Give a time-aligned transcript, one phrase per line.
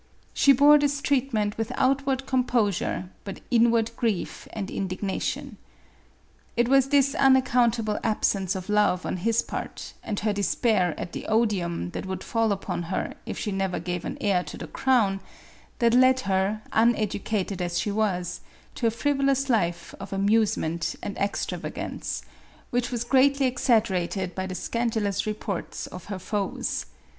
[0.33, 5.57] She bore this treatment with outward composure but inward grief and indignation.
[6.57, 11.11] It was this unaccount able absence of love on his part, and her despair at
[11.13, 14.65] the odium that would fall upon her if she never gave an heir to the
[14.65, 15.19] crown,
[15.77, 18.39] that led her, uneducated as she was,
[18.73, 22.23] to a frivolous life of amusement and extravagance,
[22.71, 26.87] which was greatly exaggerated by the scandalous reports of her foes.